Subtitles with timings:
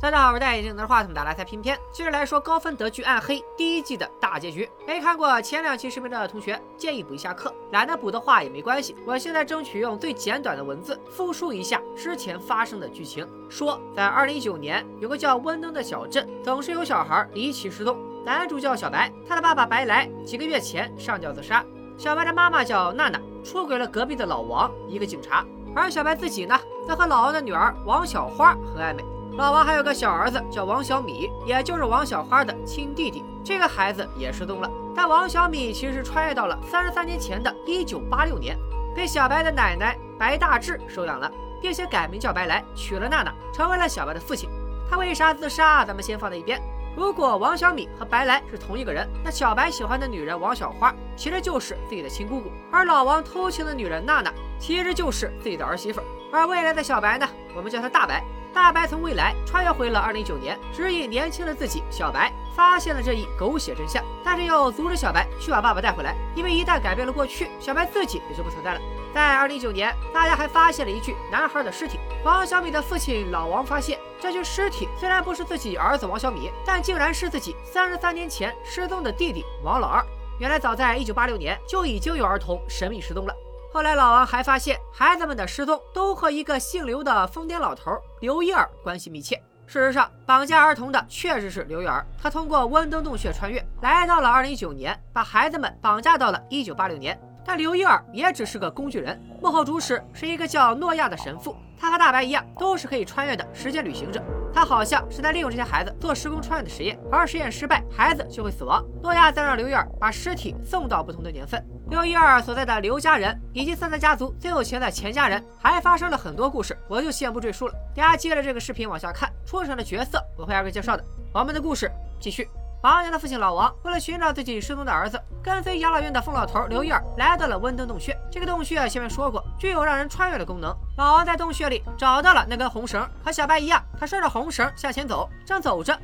[0.00, 1.76] 大家好，我是戴眼镜拿着话筒的来猜拼片。
[1.90, 4.70] 接着来说《高分德剧暗黑》第一季的大结局。
[4.86, 7.52] 没看过前两期视频的同学，建议补一下课。
[7.72, 13.28] 懒得补的话也没关系，我现在争取用最简短的文字复述一下之前发生的剧情。
[13.50, 17.98] 说在二零一九年，有个叫温登的小镇，总是有小孩离奇失踪。
[18.24, 21.64] 男主叫小白，他的爸爸白来几个月前上吊自杀。
[21.96, 25.44] 小白的妈妈叫娜娜，出轨了隔壁的老王，一个警察。
[25.74, 26.56] 而小白自己呢，
[26.86, 29.02] 则和老王的女儿王小花很暧昧。
[29.38, 33.24] 老王还有个小儿子叫王小米，也就是王小花的亲弟弟。
[33.44, 38.58] 这个孩子也失踪了，但王小米其实是穿越到了三十三年前的一九八六年，
[38.96, 41.30] 被小白的奶奶白大志收养了，
[41.62, 44.50] 并且改名叫白来，娶了娜娜，成为了小白的父亲。
[44.90, 45.84] 他为啥自杀？
[45.84, 46.60] 咱们先放在一边。
[46.96, 56.02] 如果王小米和白来是同一个人，那小白喜欢的女人王小花其实就是自己的亲姑姑，而老王偷情的女人娜娜其实就是自己的儿媳妇。
[56.32, 58.24] 而未来的小白呢，我们叫他大白。
[58.58, 68.80] 大白从未来穿越回了二零一九年，指引年轻的自己小白发现了这一狗血真相，但是又阻止小白去把爸爸带回来，因为一旦改变了过去，小白自己也就不存在了。
[69.14, 72.00] 在二零一九年，大家还发现了一具男孩的尸体。
[72.24, 80.04] 王小米的父亲老王发现这具尸体虽然不是自己儿子王小米，但竟然是自己三十三年前失踪的弟弟王老二。
[80.40, 83.32] 原来早在一九八六年就已经有儿童神秘失踪了。
[83.70, 89.36] 后来，老王还发现孩子们的失踪都和一个姓刘的疯癫老头刘一尔关系密切。
[89.66, 97.20] 事实上，绑架儿童的确实是刘一尔，他通过温登洞穴穿越，来到了2019年，把孩子们绑架到了1986年。
[97.44, 101.54] 但刘一尔也只是个工具人，幕后主使是一个叫诺亚的神父。
[101.78, 104.22] 他和大白一样，都是可以穿越的时间旅行者。
[104.52, 108.84] 他好像是在利用这些孩子做时空穿越的实验，而实验失败，孩子就会死亡。
[109.02, 111.64] 诺亚再让刘一尔把尸体送到不同的年份。
[111.90, 117.74] 刘一尔所在的刘家人以及三代家族最有钱的钱家人，还发生了很多故事，我就先不赘述了。
[117.94, 121.04] 大家接着这个视频往下看，出场的角色我会挨个介绍的。
[121.32, 122.48] 我们的故事继续。
[122.82, 128.16] 王娘的父亲老王为了寻找自己失踪的儿子，跟随养老院的疯老头刘一儿来到了温登洞穴。
[128.30, 130.72] 这个洞穴前面说过，具有让人穿越的功能。
[130.96, 135.28] 老王在洞穴里找到了那根红绳，和小白一样，他顺着红绳向前走。
[135.44, 135.98] 正走着，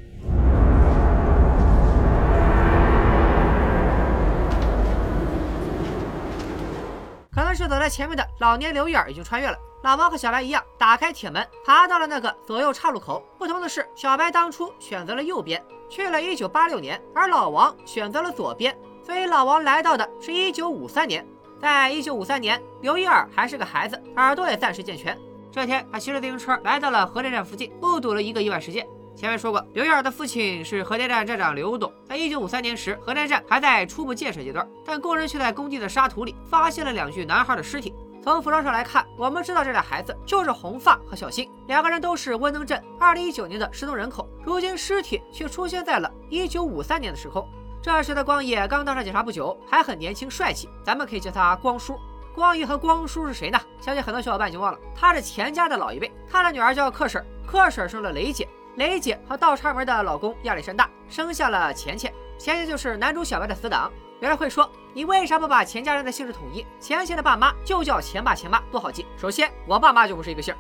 [7.55, 9.57] 是走在前面的老年刘一尔已经穿越了。
[9.83, 13.23] 老王和小白一样，打开铁门，爬到了那个左右岔路口。
[13.39, 15.63] 不同的是，小白当初选择了右边。
[15.91, 21.27] 去了一九八六年，而老王选择了左边，所以老王来到的是一九五三年。
[21.61, 25.17] 在一九五三年，刘一尔还是个孩子，耳朵也暂时健全。
[25.53, 28.87] 这天，他骑着自行车来到了核电站附近，目睹了一个意外事件。
[29.17, 31.93] 前面说过，刘一尔的父亲是核电站站长刘董。
[32.05, 37.95] 在一九五三年时，核电站还在初步建设阶段，但工人却在工地的沙土里发现了两具男孩的尸体。
[38.23, 44.29] 从服装上来看，我们知道这俩孩子就是红发和小新，两个人都是温登镇二零一九年的失踪人口。
[44.43, 47.47] 如今尸体却出现在了一九五三年的时空。
[47.83, 51.97] 这时的光野刚当上警察不久，还很年轻帅气，咱们可以叫他光叔。
[52.35, 53.61] 光野和光叔是谁呢？
[53.79, 56.11] 相信很多小伙伴已经忘了，他是钱家的老一辈。
[56.29, 63.91] 他的女儿叫克婶，克婶生了雷姐，雷姐和倒插门的老公亚历山大生下了钱钱，钱钱就是男主小白的死党。
[64.21, 66.67] 有人会说，你为啥不把钱家人的姓氏统一？
[66.81, 69.07] 钱钱的爸妈就叫钱爸钱妈，多好记。
[69.17, 70.53] 首先，我爸妈就不是一个姓，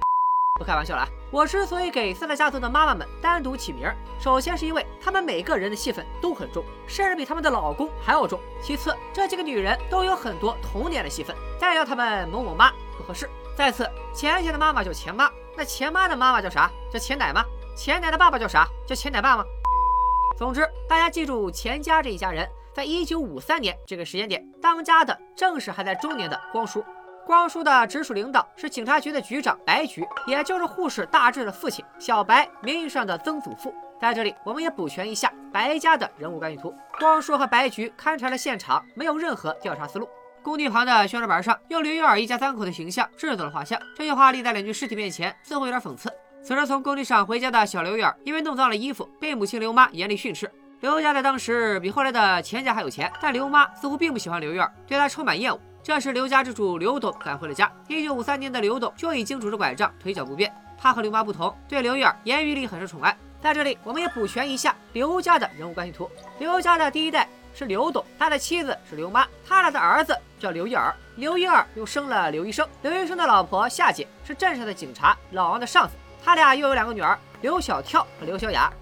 [0.58, 1.08] 不开玩笑了啊！
[1.32, 8.38] 我之所以给四大家族的妈妈们单独起名，首先是因为他们每个人的戏份都很重，甚至比他们的老公还要重。
[8.62, 13.28] 其次，这几个女人都有很多童年的戏份，再叫他们某某妈不合适。
[13.56, 16.70] 再次，钱钱的妈妈叫钱妈，那钱妈的妈妈叫啥？
[16.92, 17.44] 叫钱奶妈？
[17.75, 18.69] 钱奶的爸爸叫啥？
[18.87, 19.45] 叫钱奶爸吗？
[20.39, 22.49] 总之，大家记住钱家这一家人。
[22.73, 26.85] 在一九五三年这个时间点，当家的正是还在中年的光叔。
[27.25, 33.75] 光叔的直属领导是警察局的局长白局，也就是护士大志的父亲小白名义上的曾祖父。
[34.01, 36.75] 在这里，我们也补全一下白家的人物关系图。
[36.99, 40.09] 光叔和白局勘察了现场，没有任何调查思路。
[40.43, 46.12] 工地旁的宣传板上用刘幼儿一家三口的形象制作了画像，这句话立在两具尸体面前，似乎有点讽刺。
[46.44, 50.50] 此时从工地上回家的小刘幼儿，因为弄脏了衣服，被母亲刘妈严厉训斥。
[50.81, 55.58] 刘家在当时比后来的钱家还有钱，但刘妈似乎并不喜欢刘院，对他充满厌恶。
[55.82, 57.73] 这时，刘家之主刘董赶回了家。
[57.88, 60.55] 一九五三年的刘董就已经拄着拐杖，腿脚不便。
[60.76, 63.17] 他和刘妈不同，对刘院言语里很是宠爱。
[63.41, 66.11] 在这里，我们也补全一下刘家的人物关系图。
[66.38, 72.69] 刘家的第一代是刘董，他的妻子是刘妈，他俩的儿子叫刘一儿，刘一儿又生了刘医生。
[72.82, 75.94] 刘医生的老婆夏姐是镇上的警察，老王的上司。
[76.25, 78.73] 他俩又有两个女儿，刘小跳和刘小雅。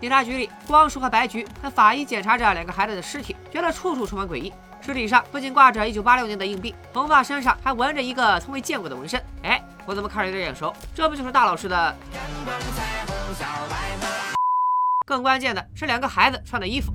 [0.00, 4.52] 警察局里，光叔和白菊和法医检查着两个孩子的尸体，觉得处处充满诡异。
[4.80, 9.20] 尸体上不仅挂着1986年的硬币，红发身上还纹着一个从未见过的纹身。
[9.42, 10.72] 哎，我怎么看着有点眼熟？
[10.94, 11.96] 这不就是大老师的？
[15.04, 16.92] 更关键的是两个孩子穿的衣服。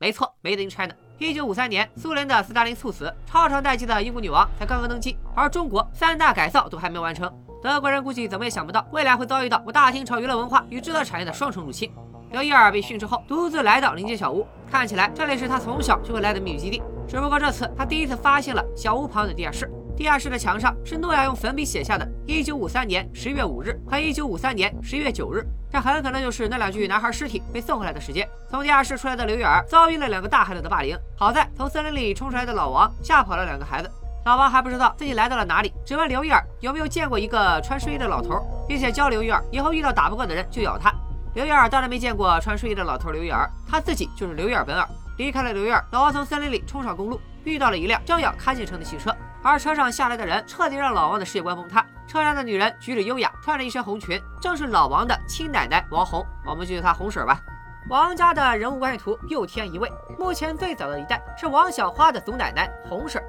[0.00, 0.92] 没错，Made in China。
[1.18, 7.32] 一九五三年，苏联的斯大林猝死，超长待机的英国女王才刚刚登基，而中国三大改造都还没完成。
[7.62, 11.92] 德国人估计怎么也想不到，未来会遭遇到我大清朝娱乐文化与制造产业的双重入侵。
[12.32, 16.82] 刘伊尔被训斥后，独自来到临街小屋，看起来这里是他从小就会来的秘密基地。
[17.06, 19.70] 只不过这次他第一次发现了小屋旁的地下室。
[20.02, 28.28] 地下室的墙上是诺亚用粉笔写下的“一九五三年十月五日”和“一九五三年十月九日”，这很可能就是那两具男孩尸体被送回来的时间。
[28.50, 33.88] 从地下室出来的刘玉儿遭遇了两个大孩子的霸凌，好在从森林里冲出来的老王吓跑了两个孩子。
[34.24, 40.92] 老王还不知道自己来到了哪里，只问刘玉儿有没有见过一个穿睡衣的老头，并且教刘玉儿以后遇到打不过的人就咬他。
[41.36, 44.84] 刘玉儿当然没见过穿睡衣的老头刘玉儿，他自己就是刘玉儿本尔。
[45.16, 49.14] 离开了刘玉儿，老王从森林里冲上公路，遇到了一辆正要开进城的汽车。
[49.42, 51.84] 而车上下来的人彻底让老王的世界观崩塌。
[52.06, 57.40] 车上的女人举止优雅，穿着一身红裙，正是老王的亲奶奶王红，我们就叫她红婶吧。
[57.88, 63.20] 王家的人物关系图又添一位，目前最早的一代是王小花的祖奶奶红婶。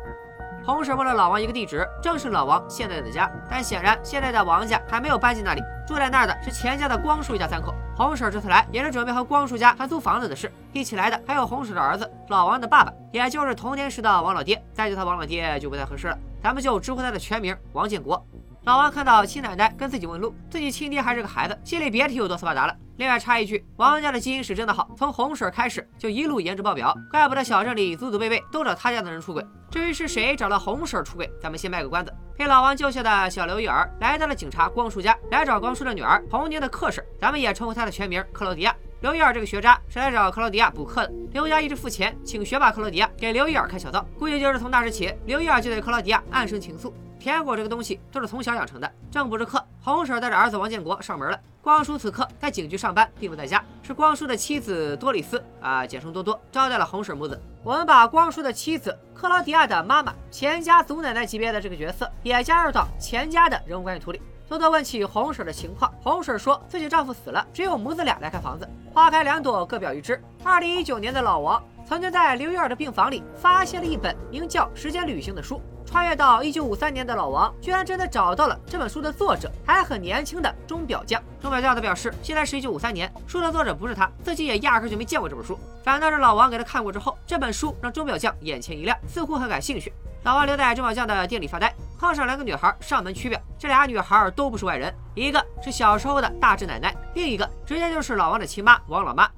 [0.66, 3.30] 红婶问了老王一个地址，正是老王现在的家。
[3.50, 7.76] 但显然现在的王家还没有搬进那里，住在那儿的是钱家的光叔一家三口。
[7.98, 10.50] 红婶这次来也是准备和光叔家谈租房子的事。
[10.72, 14.64] 一起来的还有红婶的儿子老王的爸爸，也就是童年时的王老爹。
[14.74, 18.26] 再叫他王老爹就不太合适了，咱们就直呼他的全名王建国。
[18.66, 22.74] 老王看到亲奶奶跟自己问路，自己亲爹还是个孩子，心里别提有多斯巴达了。
[22.96, 29.46] 另外插一句，王家的基因是真的好，从红婶开始就一路颜值爆表，怪不得小镇里祖祖辈辈都找他家的人出轨。
[29.70, 32.14] 至于是谁找了红婶出轨，咱们先卖个关子。
[32.38, 38.74] 被老王救下的小刘玉儿来到了警察光叔家，来找光叔的女儿童年的克婶，咱们也称呼她的全名克罗迪亚。
[39.02, 46.94] 刘玉儿这个学渣是来找克罗迪亚补课的，刘家一直付钱请学霸克罗迪亚给刘玉儿开小灶，估计就是从那时起，刘玉儿就对克罗迪亚暗生情愫。
[47.24, 48.92] 甜果这个东西都是从小养成的。
[49.10, 51.40] 正补着课，红婶带着儿子王建国上门了。
[51.62, 57.42] 光叔此刻在警局上班，并不在家，是光叔的妻子多丽丝啊，简称多多，招待了红婶母子。
[57.64, 64.22] 我们把光叔的妻子克劳迪亚的妈妈，钱家祖奶奶级别的这个角色，也加入到钱家的人物关系图里。
[64.50, 68.68] 多多问起红婶的情况，红婶说自己丈夫死了，只有母子俩来看房子。
[68.94, 70.22] 花开两朵，各表一枝。
[70.44, 75.62] 二零一九年的老王曾经在刘院的病房里发现了一本名叫《时间旅行》的书。
[75.94, 81.22] 穿越到一九五三年的老王，居然真的找到了这本书的作者，还很年轻的钟表匠。
[81.40, 85.56] 钟表匠则表示，现在是一九五三年，书的作者不是他，自己也压根就没见过这本书。
[85.84, 89.94] 反倒是老王给他看过之后，这本书让钟表匠眼前一亮，似乎很感兴趣。
[90.24, 93.40] 老王留在钟表匠的店里发呆，碰上两个女孩上门取表。
[93.60, 99.30] 这俩女孩都不是外人，一个是小时候的大侄奶奶，另一个直接就是老王的亲妈王老妈。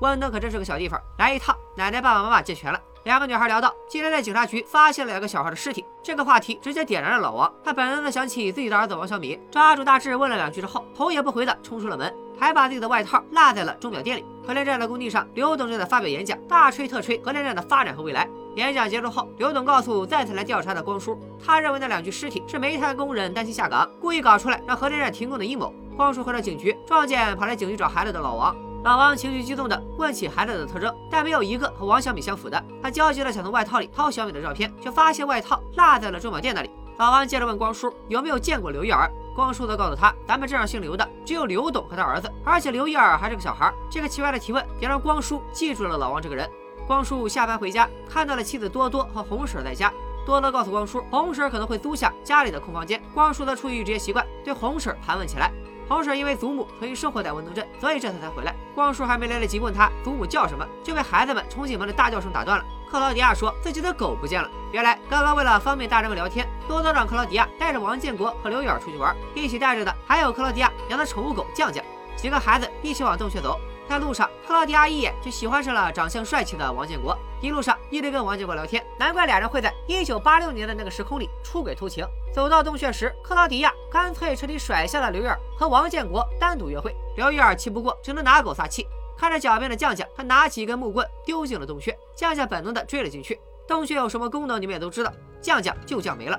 [0.00, 2.80] 温登可真是个小地方，来一趟，奶奶、爸爸妈妈健全了。
[3.04, 7.52] 两个女孩聊到今天在警察局发现了两个小孩的尸体，这个话题直接点燃了老王。
[7.62, 14.24] 他本能的想起自己的儿子王小米，抓住大志问了两句之后，头也不回的冲出了门，还把自己的外套落在了钟表店里。
[14.46, 18.26] 核电站的工地上，刘董正在发表演讲，大吹特吹核电站的发展和未来。
[18.56, 25.72] 演讲结束后，刘董告诉再次来调查的光叔，他认为那两具尸体是煤炭工人担心下岗，故意搞出来让核电站停工的阴谋。
[25.94, 28.56] 光叔回到警局，撞见跑来警局找孩子的老王。
[28.82, 32.62] 老王情绪激动地问起孩子的特征，但没有一个和王小米相符的。
[32.82, 36.70] 他焦急地想从外套里掏小米的照片，却发现外套落在了珠宝店那里。
[36.96, 43.70] 老王接着问光叔有没有见过刘玉儿，光叔则告诉他，咱们镇上姓刘的只有刘董和他儿子，而且刘玉儿还是个小孩。
[43.90, 46.48] 这个奇怪的提问也让光叔记住了老王这个人。
[46.86, 49.92] 光叔下班回家，看到了妻子多多和红婶在家。
[50.24, 53.02] 多多告诉光叔，红婶可能会租下家里的空房间。
[53.12, 55.52] 光叔则出于职业习惯，对红婶盘问起来。
[55.90, 58.54] 同时因为祖母曾经生活在文登镇，所以这次才回来。
[58.76, 62.64] 光叔还没来得及问他祖母叫什么，就被孩子们冲进门的大叫声打断了。
[62.88, 64.48] 克劳迪亚说自己的狗不见了。
[64.70, 71.84] 原来刚刚为了方便大人们聊天，多多让克劳迪亚带着王建国和刘远出去玩，一起带着的还有克劳迪亚养的宠物狗酱酱。
[72.14, 73.58] 几个孩子一起往洞穴走，
[73.90, 78.80] 在路上，克劳迪亚一眼就喜欢上了长相帅气的王建国，一路上一直跟王建国聊天。
[78.96, 82.06] 难怪俩人会在一九八六年的那个时空里出轨偷情。
[82.32, 86.94] 走到洞穴时，克劳迪亚干脆彻底甩下了刘月儿，和王建国单独约会。
[87.16, 88.86] 刘月儿气不过，只能拿狗撒气。
[89.18, 91.98] 看着狡辩的酱酱，他拿起一根木棍丢进了洞穴。
[92.14, 93.40] 酱酱本能的追了进去。
[93.66, 95.12] 洞穴有什么功能，你们也都知道。
[95.42, 96.38] 酱酱就酱没了。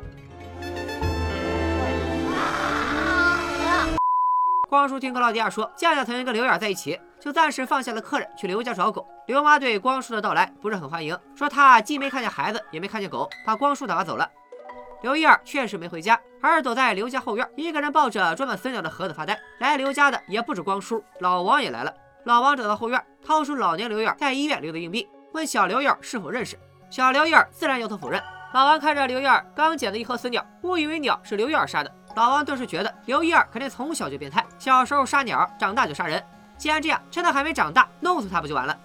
[4.70, 9.08] 光叔听克劳迪亚说，酱酱曾经跟刘远在一起，就暂时放下了客人，去刘家找狗。
[9.28, 14.28] 刘妈对光叔的到来不是很欢迎，说他既没看见孩子，也没看见狗，把光叔打发走了。
[15.04, 19.40] 刘一儿确实没回家，而是躲在刘家后院，一个人抱着装满死鸟的盒子发呆。
[19.60, 21.94] 来刘家的也不止光叔，老王也来了。
[22.26, 26.58] 老王找到后院，掏出老年刘院在医院留的硬币，问小刘院是否认识。
[26.90, 28.22] 小刘玉儿自然摇头否认。
[28.54, 31.96] 老王看着刘玉儿刚捡的一盒死鸟，误以为鸟是刘玉儿杀的。
[32.16, 36.24] 老王顿时觉得刘玉儿肯定从小就变态，小时候杀鸟，长大就杀人。
[36.62, 38.78] 既然这样，趁他还没长大，弄死他不就完了？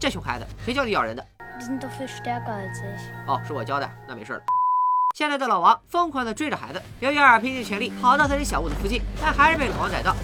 [0.00, 1.24] 这熊孩子，谁叫你咬人的？
[3.26, 4.40] 哦，是我教的，那没事了。
[5.14, 10.16] 现在的老王疯狂地追着孩子，刘玉儿拼尽全力跑到自己小屋子附近，但还是被老王逮到。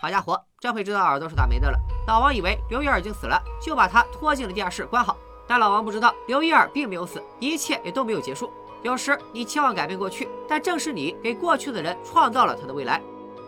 [0.00, 1.78] 好家伙，这回知道耳朵是咋没的了。
[2.10, 5.16] 老王以为刘一儿已经死了，就把他拖进了地下室关好。
[5.46, 8.52] 但老王不知道，刘一儿并没有死，一切也都没有结束。
[8.82, 13.00] 有时你期望改变过去，但正是你给过去的人创造了他的未来。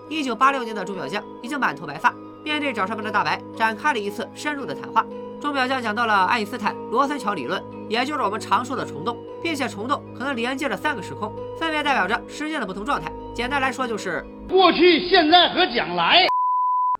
[0.08, 2.14] 一九八六年的钟表匠已经满头白发，
[2.44, 5.04] 面对找上门的大白，展开了一次深入的谈话。
[5.40, 13.10] 钟表匠讲到了爱因斯坦罗森桥理论，也就是我们常说的虫洞，并且虫洞可能连接着三个时空，分别代表着时间的不同状态。
[13.34, 16.28] 简单来说，就是过去、现在和将来。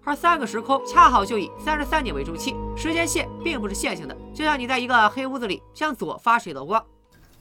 [0.05, 6.85] 而三个时空恰好就以三十三年为周期，时间线并不是线性的，就像你在一个黑屋子里向左发射一道光。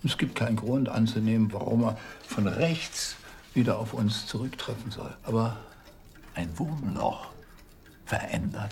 [0.03, 1.95] Es gibt keinen Grund anzunehmen, warum er
[2.27, 3.15] von rechts
[3.53, 5.11] wieder auf uns zurücktreffen soll.
[5.23, 5.57] Aber
[6.35, 7.27] ein Wurmloch
[8.05, 8.71] verändert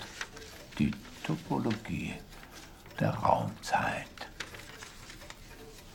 [0.77, 0.91] die
[1.23, 2.13] Topologie
[2.99, 4.07] der Raumzeit.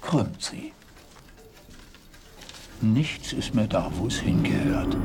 [0.00, 0.72] Krümmt sie.
[2.80, 4.96] Nichts ist mehr da, wo es hingehört.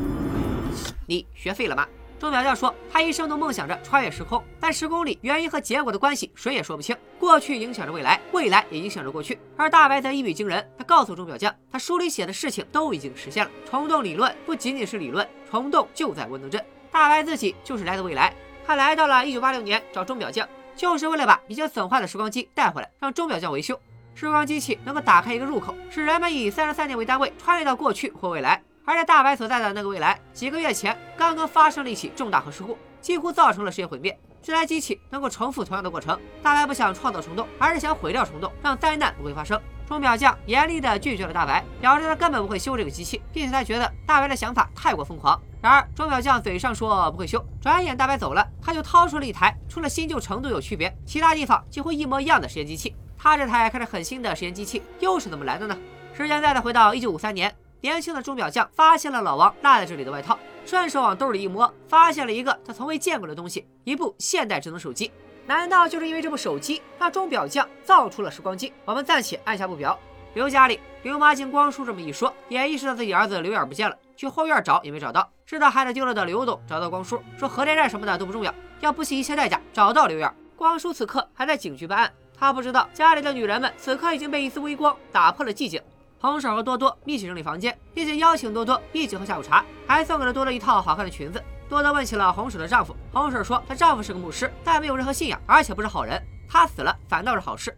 [1.08, 1.88] 你学废了吗？
[2.20, 6.94] 钟表匠说，他一生都梦想着穿越时空，但时空里原因和结果的关系谁也说不清。
[7.18, 9.40] 过去影响着未来，未来也影响着过去。
[9.56, 13.52] 而大白则一语惊人，他告诉钟表匠，他书里写的事情都已经实现了。
[13.70, 16.62] 虫洞理论不仅仅是理论，虫洞就在温德镇。
[16.92, 18.36] 大白自己就是来自未来，
[18.68, 20.46] 他来到了一九八六年找钟表匠，
[20.76, 23.80] 就是为了把已经损坏的时光机带回来，让钟表匠维修。
[24.14, 28.62] 时光机器能够打开一个入口，使人们以三十三年为单位穿越到过去或未来。
[28.90, 34.20] 而在大白所在的那个未来，几个月前刚刚发生了一起重大核事故，几乎造成了世界毁灭。
[34.42, 36.20] 这台机器能够重复同样的过程。
[36.42, 39.62] 大白不想创造虫洞，而是想毁掉虫洞，让灾难不会发生。
[39.88, 45.40] 钟表匠严厉地拒绝了大白，表示他根本不会修这个机器，并且他觉得大白的想法太过疯狂。
[45.62, 52.96] 然而钟表匠嘴上说不会修，转眼大白走了，他就掏出了一台除了新旧程度有区别，其他地方几乎一模一样的实验机器。
[53.16, 55.78] 他这台看着很新的实验机器又是怎么来的呢？
[56.12, 57.54] 时间再次回到一九五三年。
[57.82, 65.12] 年轻的钟表匠发现了老王落在这里的外套，顺手往兜里一摸，发现了一个他从未见过的东西——一部现代智能手机。
[65.46, 68.74] 难道就是因为这部手机，让钟表匠造出了时光机？
[68.86, 69.98] 我们暂且按下不表。
[70.36, 75.28] 刘家里，刘妈经光叔这么一说，也意识到自己儿子刘远不见了，去后院找也没找到。
[75.46, 80.32] 知道孩子丢了的刘董找到光叔，说核电站什么的都不重要，要不惜一切代价找到刘远。
[80.56, 85.82] 光叔此刻还在警局办案，他不知道家里的女人们此刻已经被一丝微光打破了寂静。
[86.22, 91.42] 红婶和多多一起整理房间，并且邀请多多一起喝下午茶，还送给了多多一套好看的裙子。
[91.70, 96.22] 多多问起了红婶的丈夫，红婶说她丈夫是个牧师，但没有任何信仰，而且不是好人。
[96.50, 97.74] 他死了反倒是好事。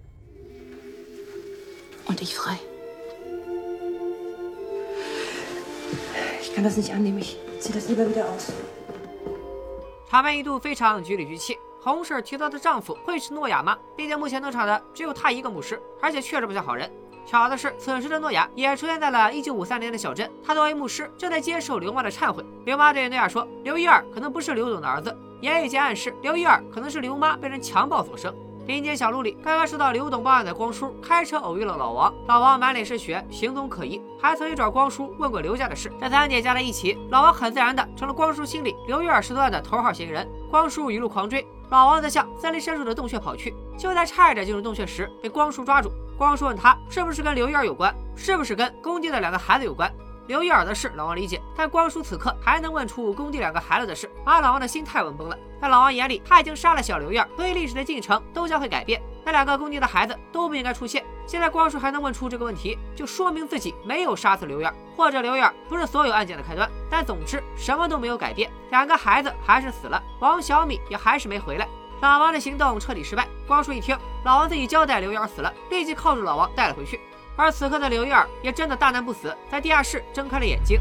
[10.09, 11.57] 场面一度非常局里局气。
[11.83, 13.77] 红婶提到的丈夫会是诺亚吗？
[13.95, 16.89] 毕竟目前登场的只有他一个牧师，而且确实不像好人。
[17.25, 20.29] 巧的是，此时的诺亚也出现在了1953年的小镇。
[20.43, 22.43] 他作为牧师，正在接受刘妈的忏悔。
[22.65, 28.33] 刘妈对诺亚说：“刘一尔可能不是刘总的儿子。”言语间暗示刘一尔可能是刘妈被人强暴所生。
[28.67, 32.13] 林间小路里，刚刚收到刘董报案的光叔开车偶遇了老王。
[32.27, 35.91] 老王满脸是血，行踪可疑，还曾经找光叔问过刘家的事。
[35.99, 40.29] 这三点加在一起，老王很自然的成了光叔心里刘一尔失踪案的头号嫌疑人。
[40.49, 43.55] 光叔一路狂追，老王则向森林深处的洞穴跑去。
[43.77, 45.91] 就在差一点进入洞穴时，被光叔抓住。
[46.17, 49.91] 光叔问他是不是跟刘一儿有关，是不是跟工地的两个孩子有关？
[50.27, 55.37] 刘一儿的事，老王理解，但光叔此刻还能问出工地两个孩子的事，把老王的心态问崩了。
[55.59, 59.01] 在老王眼里，他已经杀了小刘一儿，所以历史的进程都将会改变。
[59.25, 61.03] 那两个工地的孩子都不应该出现。
[61.25, 66.69] 现在光叔还能问出这个问题，就说明自己没有杀死刘一儿，或者刘一儿不是所有案件的开端。
[66.89, 71.67] 但总之，什么都没有改变，两个孩子还是死了，王小米也还是没回来。
[72.01, 73.27] 老王的行动彻底失败。
[73.47, 76.99] 光叔一听老王自己交代刘源死了，立即铐住老王带了回去。
[77.37, 80.79] 而此刻的刘月儿也真的大难不死，在地下室睁开了眼睛。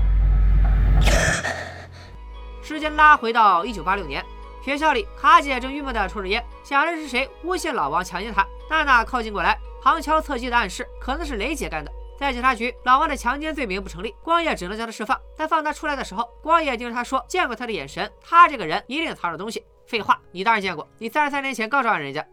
[2.62, 4.24] 时间拉回到一九八六年，
[4.62, 8.46] 学校里，卡姐正郁闷的抽着烟，想着是谁诬陷老王强奸她。
[8.68, 11.90] 娜娜靠近过来，旁敲侧击的暗示可能是雷姐干的。
[12.18, 15.18] 在警察局，老王的强奸罪名不成立，光夜只能将他释放。
[15.36, 22.24] 但放他出来的时候，光夜盯着他说：“见过他的眼神，他这个人一定藏着东西。”废话，你当然见过，你三十三年前刚抓完人家。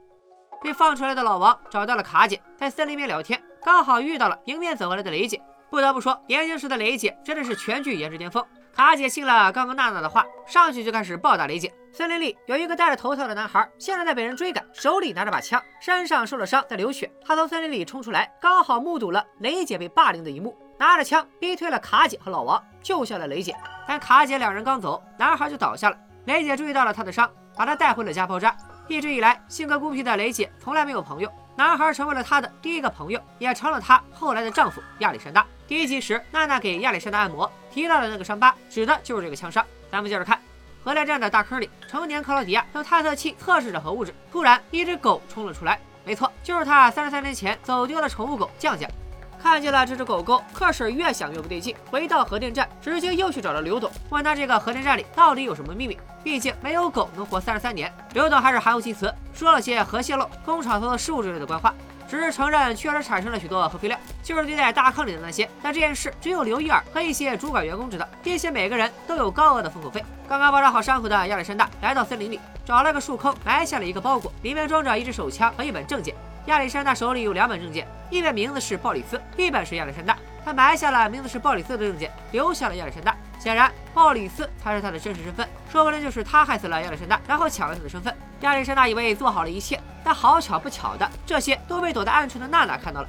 [0.62, 5.42] 被放出来的老王找到了卡姐，在森林边聊天，刚好遇到了迎面走过来的雷姐。
[5.72, 8.46] 不得不说，年轻时的雷姐真的是全剧颜值巅峰。
[8.76, 11.74] 卡姐信了刚刚娜娜的话，上去就开始暴打雷姐。
[11.92, 17.12] 森林里有一个戴着头套的男孩，现在在被人追赶，手里拿着把枪，身上受了伤，在流血。
[17.26, 23.56] 他从森林里冲出来，刚好目睹了雷姐被霸凌的一幕，拿着枪逼退了卡姐和老王，救下了雷姐。
[23.88, 25.98] 但卡姐两人刚走，男孩就倒下了。
[26.26, 28.56] 雷姐注意到了他的伤，把他带回了家包扎。
[28.88, 35.46] 一直以来，性格孤僻的雷姐从来没有朋友，男孩成为了她的第一个朋友，也成了她后来的丈夫亚历山大。
[35.68, 39.66] 第一集时，娜娜给亚历山大按摩，提到的那个伤疤，指的就是这个枪伤。
[39.92, 40.40] 咱们接着看，
[40.82, 48.90] 核电站的大坑里，成年克劳迪亚用探测器测试着核物质，突然一只狗冲了出来，没错，就是他三十三年前走丢的宠物狗酱酱。
[49.38, 55.98] 看见了这只狗狗，克婶越想越不对劲，回到核电站，直接又去找了刘董，问他这个核电站里到底有什么秘密。
[56.28, 57.90] 毕竟没有狗能活三十三年。
[58.12, 61.74] 刘董还是含糊其辞，说了些核泄漏、工厂投的失误之类的官话。
[62.06, 65.50] 只是承认确实产生了许多核废料，就是堆在大坑里的那些。
[65.64, 70.04] 但这件事只有刘一尔和一些主管员工知道，并且每个人都有高额的封口费。
[70.28, 76.14] 刚刚包扎好伤口的亚历山大来到森林里，找了个树坑埋下了一个包裹，里面装着一支手枪和一本证件。
[76.48, 80.18] 亚历山大手里有两本证件，一本名字是鲍里斯，一本是亚历山大。
[80.44, 83.17] 他埋下了名字是鲍里斯的证件，留下了亚历山大。
[83.48, 88.14] 显然，鲍里斯才是他的真实身份，说不定就是他害死了亚历山大，然后抢了他的身份。
[88.42, 93.08] 亚历山大以为做好了一切，但好巧不巧的，这些都被躲在暗处的娜娜看到了。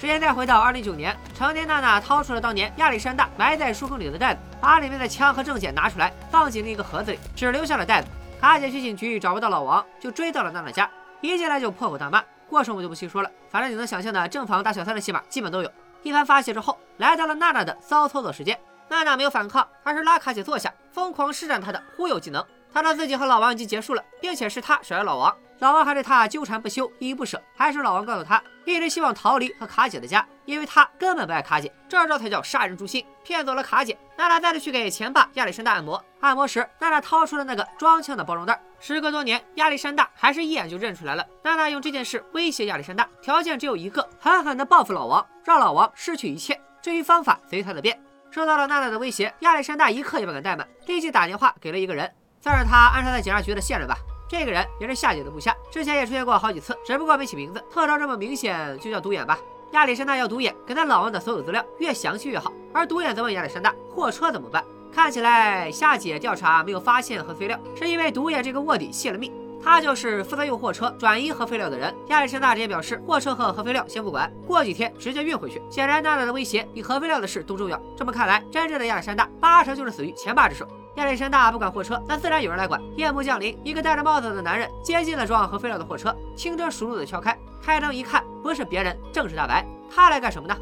[0.00, 8.08] 时间再回到二零一九年，成年娜娜掏出了当年亚历山大埋在树坑里的袋子，把里面的枪和证件拿出来，放进了一个盒子里，只留下了袋子。
[8.40, 10.90] 卡姐去警局找不到老王，就追到了娜娜家，
[11.20, 15.70] 一进来就破口大骂，过程我就不细说了，反正你能想象的正房打小三的戏码基本都有。
[16.02, 18.58] 一番发泄之后，来到了娜娜的骚操作时间。
[18.88, 22.44] 娜娜没有反抗，而是拉卡姐坐下，疯狂施展她的忽悠技能。
[22.72, 27.40] 她说自己和老王已经结束了，并且是她甩了老王，老王还对她纠缠不休，依依不舍。
[27.56, 31.72] 还是老王告诉她，一直希望逃离和卡姐的家，因为他根本不爱卡姐。
[31.88, 33.96] 这招才叫杀人诛心，骗走了卡姐。
[34.16, 38.60] 娜娜带她去给前爸亚历山大按摩，按摩时，娜娜掏出了那个装枪的包装袋。
[38.80, 41.24] 时隔多年，亚历山大还是一眼就认出来了。
[41.42, 46.60] 娜娜用这件事威胁亚历山大，条件只有一个：狠狠地报复老王，让老王失去一切。
[46.82, 47.98] 至于方法，随他的便。
[48.34, 53.96] 受到了娜娜的威胁，亚历山大一刻也不敢怠慢，立即打电话给了一个人，算是他安插在警察局的线人吧。
[54.28, 57.64] 这个人也是夏姐的部下，之前也出现过好几次，只不过没起名字。
[57.72, 59.38] 特征这么明显，就叫独眼吧。
[59.70, 62.52] 亚历山大要独眼给他老王的所有资料，越详细越好。
[62.72, 64.64] 而独眼则问亚历山大，货车怎么办？
[64.92, 69.30] 看起来夏姐调查没有发现核废料，是因为独眼这个卧底泄了密。
[69.64, 71.92] 他就是负责用货车转移核废料的人。
[72.08, 75.62] 亚历山大直接表示，货车和核废料先不管，过几天直接运回去。
[75.70, 77.80] 显然，娜娜的威胁比核废料的事都重要。
[77.96, 80.68] 这么看来，真正的亚历山大八成就是死于前爸之手。
[80.96, 82.78] 亚历山大不管货车，那自然有人来管。
[82.96, 89.66] 夜幕降临，一个戴着帽子的男人接近了装核废料的货车，轻车熟路的敲开，开灯一看，不是别人，正是大白。
[89.92, 90.54] 他来干什么呢？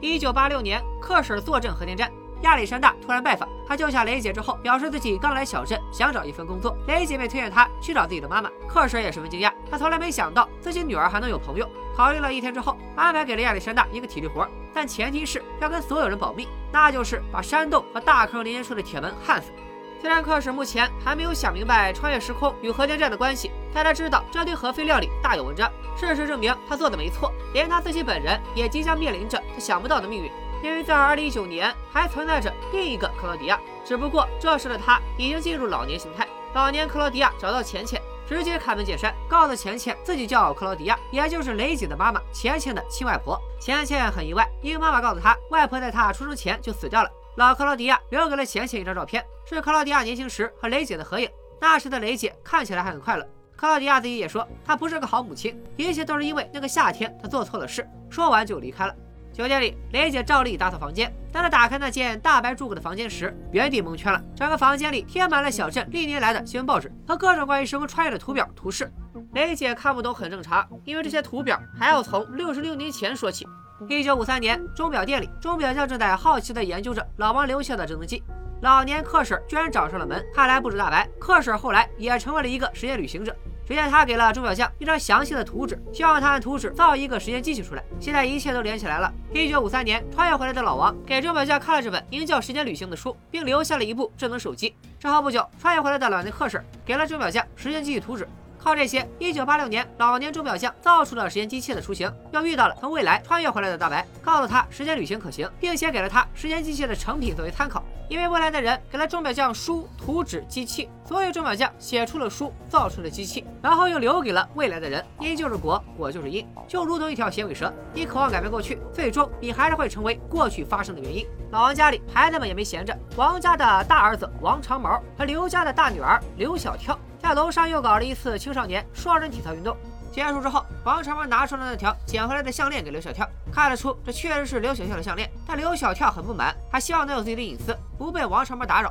[0.00, 2.10] 一九八六年，克婶坐镇核电站。
[2.42, 6.76] 亚历山大突然拜访他，救下雷姐之后，表示自己刚来小镇，想找一份工作。
[6.86, 8.50] 雷姐妹推荐他去找自己的妈妈。
[8.68, 11.68] 克什也十分惊讶，他从来没想到自己女儿还能有朋友。
[11.96, 19.50] 考虑了一天之后，安排给了亚历山大一个体力活，但前提是要跟所有人保密，那就是把山洞和大坑连接处的铁门焊死。
[19.98, 25.68] 虽然克什目前还没有想明白穿越时空与核电站的关系，但他知道这堆核废料里大有文章。
[25.96, 30.30] 事实证明，他做的没错，连他自己本人也即将面临着他想不到的命运。
[30.62, 36.26] 因为在2019年还存在着另一个克劳迪亚，只不过这时的他已经进入老年形态。
[36.54, 43.40] 老年克劳迪亚找到钱钱，直接开门见山，告诉钱钱自己叫克劳迪亚，也就是雷姐的妈妈，钱钱的亲外婆。
[43.60, 47.10] 钱钱很意外，因为妈妈告诉他，外婆在他出生前就死掉了。
[47.36, 51.28] 老克劳迪亚留给了钱钱一张照片，是克劳迪亚年轻时和雷姐的合影。
[51.60, 53.26] 那时的雷姐看起来还很快乐。
[53.54, 57.86] 克劳迪亚自己也说，她不是个好母亲，一切都是因为那个夏天她做错了事。
[58.10, 58.94] 说完就离开了。
[59.36, 61.14] 酒店里，雷姐照例打扫房间。
[61.30, 64.18] 当她打开那间大白住过的房间时，原地蒙圈了。
[64.34, 68.90] 整个房间里贴满了小镇历年来的新闻报纸和各种关于时空穿越的图表图示。
[69.34, 73.46] 雷姐看不懂很正常，因为这些图表还要从六十六年前说起。
[73.90, 78.22] 一九五三年，钟表店里，钟表匠正在好奇地研究着老王留下的智能机。
[78.62, 83.36] 老年克婶居然找上了门，看来不止大白，克婶后来也成为了一个时间旅行者。
[83.66, 87.82] 只见他给了钟表匠一张详细的图纸，希望他按图纸造一个时间机器出来。
[87.98, 89.12] 现在一切都连起来了。
[89.34, 94.72] 一九五三年，穿越回来的老王给钟表匠看了这本名叫《时间旅行》的书，并留下了一部智能手机。
[95.00, 98.28] 之后不久，穿越回来的老年克氏给了钟表匠时间机器图纸。
[98.56, 102.12] 靠这些，一九八六年，老年钟表匠造出了时间机器的雏形。
[102.32, 107.84] 又遇到了从未来穿越回来的大白，告诉他时间旅行可行，并且给了他时间机器的成品作为参考。
[108.08, 115.04] 因为未来的人给了钟表匠书、图纸、机器，所以钟表匠写出了书，造出了机器，然后又留给了未来的人。
[115.18, 117.72] 因就是果，果就是因，就如同一条响尾蛇。
[117.92, 121.26] 你渴望改变过去，最终你还是会成为过去发生的原因。
[121.50, 126.98] 老王家里孩子们也没闲着，王家的大儿子王长毛和刘家的大女儿刘小跳。
[127.18, 129.76] 在楼上又搞了一次青少年双人体操运动，
[130.16, 138.90] 结束之后，王长毛拿出了那条捡回来的项链给刘小跳，看得出这确实是刘小跳的项链，但刘小跳很不满，他希望能有自己的隐私，不被王长毛打扰。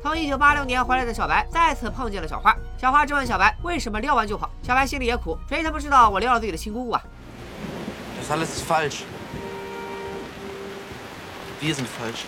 [0.00, 7.02] 从一九八六年回来的小白再次碰见了小花，小花质问小白为什么撩完就跑，小白心里也苦，谁他妈知道我撩了自己的亲姑姑啊
[8.22, 9.00] ？Das alles ist falsch.
[11.60, 12.22] Wir sind falsch.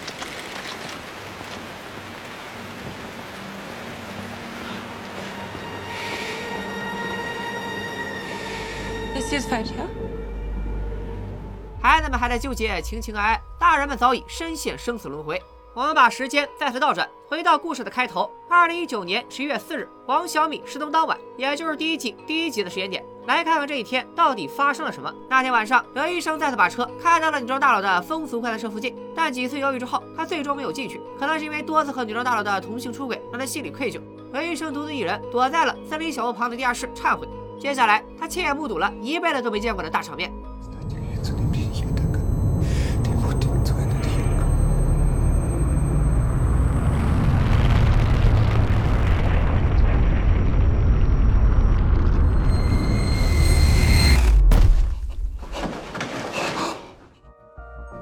[11.81, 15.43] 孩子们还在纠结情情爱爱，大人们早已深陷生死轮回。
[15.73, 18.31] 我们把时间再次倒转，回到故事的开头。
[18.51, 25.11] 二零一九年十一月四日，王小米失踪当晚，也就是第一季第一集的时间点，来看看这一天到底发生了什么。
[25.31, 31.01] 那天晚上，刘医生再次把车开到了女装大佬的风俗快餐车附近，但几次犹豫之后，他最终没有进去。
[31.19, 33.99] 可能是因为多次和女装大佬的同性出轨，让他心里愧疚。
[34.35, 37.27] 刘医生独自一人躲在了森林小屋旁的地下室忏悔。
[37.63, 40.33] 接下来，他亲眼目睹了一辈子都没见过的大场面。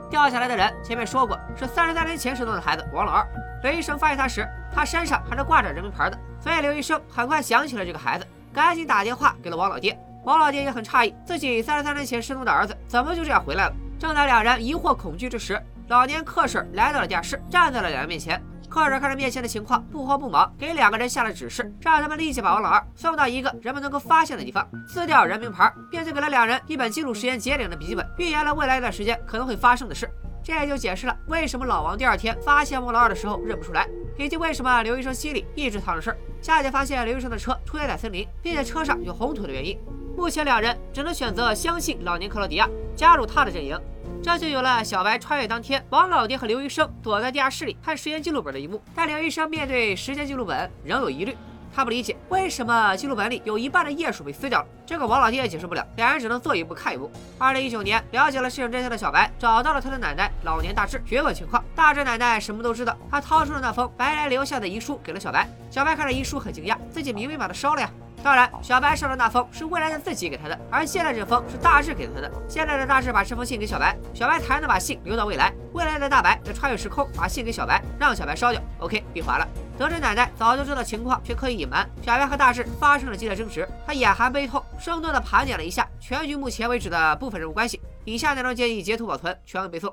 [0.09, 3.27] 掉下来的人，前面说过是三十三年前失踪的孩子王老二。
[3.63, 8.27] 刘医生发现他时，他身上还是挂着人名牌的，所以刘医生很快想起了这个孩子。
[8.53, 13.73] 赶紧打电话给了王老爹，王老爹也很诧异，自己三十三年前失踪的儿子怎么就这样回来了？
[13.99, 18.43] 正在两人疑惑恐惧之时，老年克婶来到了地下室，站在了两人面前。
[18.69, 30.09] 克婶看着面前的情况，不慌不忙，给两个人下了指示，让他们立即把王老二送到一个人们能够发现的地方，撕掉人名牌，并且给了两人一本记录时间节点的笔记本，预言了未来一段时间可能会发生的事。
[30.43, 33.89] 这也就解释了为什么老王第二天发现王老二的时候认不出来，
[34.21, 36.17] 以及为什么刘医生心里一直藏着事儿。
[36.43, 39.79] 下集发现刘医生的车出现在森林，并且车上有红土的原因。
[40.17, 43.81] 目前两人只能选择相信老年克罗迪亚，加入他的阵营。
[44.23, 48.83] 这就有了小白穿越当天，王老爹和刘医生躲在地下室里看时间记录本的一幕。
[48.95, 51.35] 但刘医生面对时间记录本仍有疑虑。
[51.75, 57.11] 他不理解为什么记录本里有一半的页数被撕掉了，这个王老爹也解释不了，两人只能做一步看一步。
[57.39, 61.65] 二零一九年，了解了事情真相的小白找到了他的奶奶老年大志，询问情况。
[61.75, 65.49] 大志奶奶什么都知道，她掏出了那封白来留下的遗书给了小白。
[65.71, 67.91] 小白看着遗书很惊讶，自己明明把它烧了呀。
[68.23, 72.31] 当然，小白烧的那封是未来的自己给他的，而现在这封是大志给他的。
[72.47, 75.53] 现在的大志把这封信给小白，小白才能把信留到未来。
[75.73, 78.61] 未来的大白则穿越时空，把信给小白，让小白烧掉。
[78.79, 79.49] OK，闭环了。
[79.79, 83.67] 得知奶奶早就知道情况，却刻意隐瞒，小白和大志发生了激烈争执。
[83.87, 87.81] 他眼含悲痛，生动地盘点了一下全局目前为止的部分人物关系。
[88.05, 89.91] 以下内容建议截图保存，全文背诵。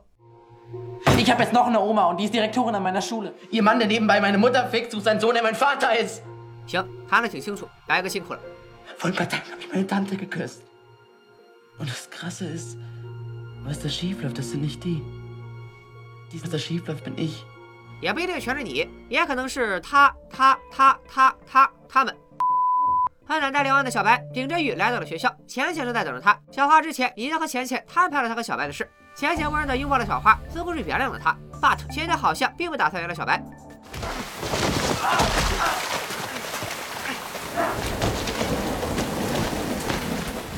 [6.67, 8.39] 行，谈的挺清楚，白哥辛苦了。
[8.99, 10.62] Vor ein paar Tagen habe ich meine Tante geküsst.
[11.80, 12.77] Und das Krasse ist,
[13.63, 15.01] was da schief läuft, das sind nicht die.
[16.32, 17.43] Die, was da schief läuft, bin ich.
[18.01, 22.15] 也不一定全是你，也可能是他、他、他、他、他、他们。
[23.27, 26.39] 和奶奶聊完的小白顶着雨来到了学校，浅浅正在等着他。
[26.51, 31.38] 小花之前已经和浅浅摊牌了他和小白的事，浅浅温柔的拥抱了小花，似乎是原谅了他。
[31.62, 33.43] But 浅浅好像并不打算原谅小白。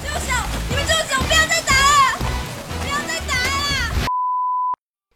[0.01, 0.33] 住手！
[0.69, 1.15] 你们住手！
[1.21, 2.19] 不要再打了！
[2.81, 4.05] 不要再打了！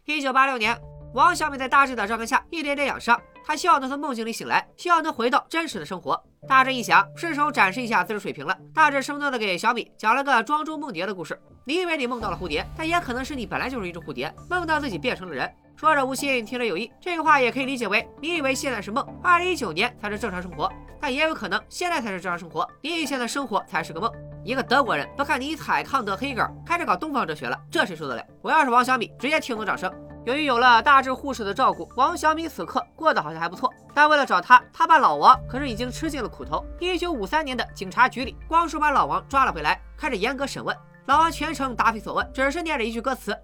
[0.06, 0.80] 一九八六年。
[1.14, 6.20] 王小米在大志的照看下一点点养伤，他希望能从梦境里醒来，希望能回到真实的生活。
[6.48, 8.58] 大志一想，是时候展示一下自己水平了。
[8.74, 11.40] 大志生动的给小米讲了个庄周梦蝶的故事。
[11.66, 15.54] 你以为你梦到了蝴蝶，但也可能是你本来就是一只蝴蝶，梦到自己变成了人。
[15.76, 24.12] 说者无心，听者有意，这个话也可以理解为你以为现在是梦，二零一九年才是正常生活，但也有可能现在才是正常生活，你以前的生活才是个梦。
[24.46, 28.24] 一个德国人都看尼采、康德、黑格尔开始搞东方哲学了，这谁受得了？
[28.42, 29.92] 我要是王小米，直接听懂掌声。
[30.26, 33.70] 由于有了大智护士的照顾，王小米此刻过得好像还不错。
[33.94, 36.64] 但为了找他，他爸老王可是已经吃尽了苦头。
[36.80, 40.74] 一九五三年的警察局里，光叔把老王抓了回来，开始严格审问。
[41.08, 43.38] 老王全程答非所问，只是念着一句歌词。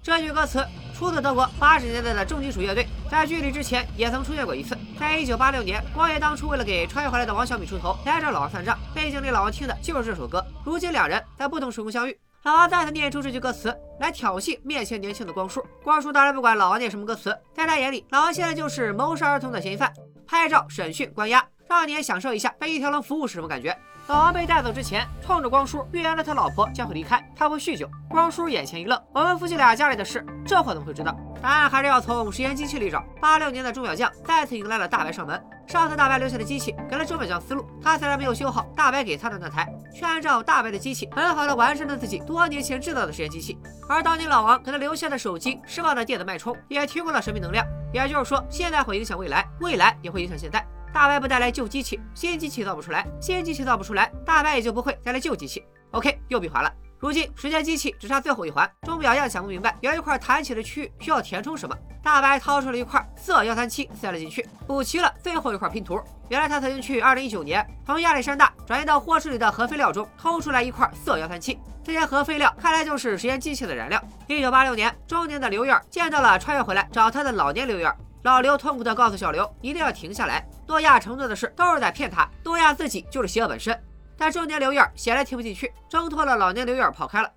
[0.00, 4.78] 这句歌词出自德国八十年代的重金属乐队，在剧里之前也曾出现过一次。
[4.98, 10.44] 在一九八六年，光爷当初为了给穿越回来的王小米出头，来找老王算账，背景里老王听的就是这首歌。
[10.64, 15.64] 如今两人在不同时空相遇，老王再次念出这句歌词来挑衅面前年轻的光叔。
[15.82, 19.92] 光叔当然不管老王念什么歌词，在他眼里，老王现在就是谋杀儿童的嫌疑犯，
[20.26, 21.44] 拍照、审讯、关押。
[21.68, 23.74] 让你也享受一下被一条龙服务是什么感觉。
[24.08, 27.88] 老王被带走之前，冲着光叔预言了他老婆将会离开，他会酗酒。
[28.08, 31.16] 光叔眼前一愣，我们夫妻俩家里的事，这货怎么会知道？
[31.40, 33.02] 答案还是要从实验机器里找。
[33.20, 35.40] 八六年的钟表匠再次迎来了大白上门。
[35.66, 43.56] 上次大白留下的机器给了钟表匠思路，他虽然没有修好大白给他的那台，却按照大白的机器很好的完善了自己多年前制造的实验机器。
[43.88, 47.64] 而当年老王给他留下的手机释放的电子脉冲，也提供了神秘能量。
[47.94, 50.66] 也就是说，现在会影响未来，未来也会影响现在。
[50.92, 55.64] 大白不带来旧机器，新机器造不出来，新机器造不出来，大白也就不会带来旧机器。
[55.92, 56.72] OK，又闭环了。
[56.98, 61.76] 如今时间机器只差最后一环，钟表匠想不明白，有一块弹起的区域需要填充什么。
[62.02, 66.00] 大白掏出了一块色幺三七，塞了进去，补齐了最后一块拼图。
[66.28, 74.02] 原来他曾经去二零一九年从亚历山大转移到货车里的核废料中偷出来一块色幺三七，这些核废料看来就是时间机器的燃料。
[74.28, 77.92] 一九八六年，中年的刘燕见到了穿越回来找他的老年刘燕。
[78.22, 80.46] 老刘痛苦地告诉小刘，一定要停下来。
[80.68, 83.76] 诺亚承诺的事都是在骗他，诺亚自己就是邪恶本身。
[84.16, 87.28] 但中年刘燕显然听不进去，挣脱了老年刘燕跑开了。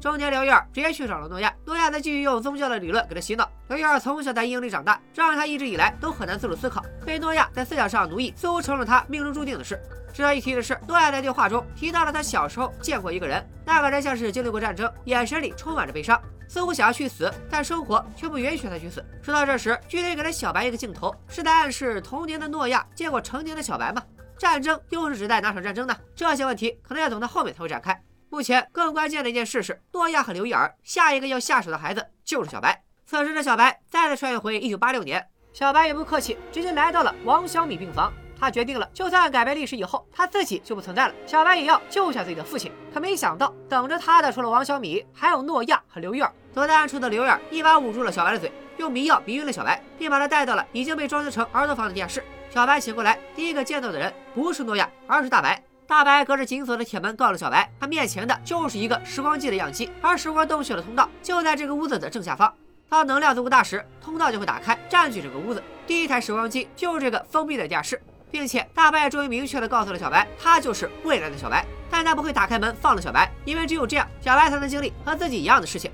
[0.00, 3.48] 中年刘燕直接去找了诺亚，诺亚则继续用宗教的理论给他洗脑。
[3.68, 9.80] 刘燕从小在阴影里长大，这让他一直以来都很难自主思考，被诺亚在思想上奴役，似乎成了他命中注定的事。
[10.12, 16.20] 值得一提的是，诺亚在对话中提到了他小时候见过一个人，那个人像是经历过战争，眼神里充满着悲伤。
[16.54, 19.04] 似乎想要去死，但生活却不允许他去死。
[19.20, 24.00] 说到这时，剧里给了小白一个镜头，是在暗示童年的诺亚见过成年的小白吗？
[24.38, 25.96] 战争又是指代哪场战争呢？
[26.14, 28.00] 这些问题可能要等到后面才会展开。
[28.30, 32.80] 目前更关键的一件事是，诺亚和刘眼儿下一个要下手的孩子就是小白。
[33.04, 38.12] 此时的小白再次穿越回一九八六年，小白也不客气，直接来到了王小米病房。
[38.38, 41.14] 他决定了，就算改变历史以后，他自己就不存在了。
[41.26, 42.70] 小白也要救下自己的父亲。
[42.92, 46.24] 可没想到，等着他的除了王小米，还有诺亚和刘燕。
[46.24, 52.22] 躲躲在暗处的刘燕一把捂住了小白的嘴，用迷药迷晕了小白，并把他带到了已经被装修成儿童房的地下室。
[52.48, 55.60] 小白醒过来，第一个见到的人不是诺亚，而是大白。
[55.86, 62.54] 大白隔着紧锁的铁门告诉小白，他面前的就是一个时光机的样机，而时光洞穴的通道就在这个屋子的正下方。
[62.88, 65.60] 当能量足够大时，通道就会打开，占据整个屋子。
[65.86, 68.00] 第一台时光机就是这个封闭的地下室。
[68.30, 75.88] 并且大白终于明确的告诉了小白，他就是未来的小白，但他不会打开门放了小白，因为只有这样，小白才能经历和自己一样的事情。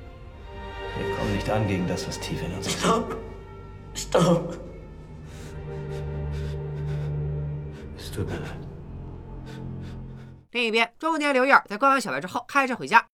[10.50, 13.06] 另一边，中年刘燕在关完小白之后，开车回家。